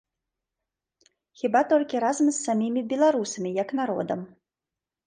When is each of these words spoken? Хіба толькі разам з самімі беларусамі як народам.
Хіба 1.41 1.61
толькі 1.75 2.03
разам 2.05 2.27
з 2.33 2.35
самімі 2.47 2.81
беларусамі 2.95 3.57
як 3.63 3.69
народам. 3.83 4.19